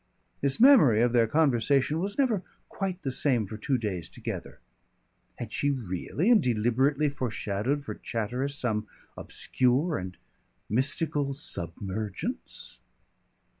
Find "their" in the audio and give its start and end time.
1.13-1.27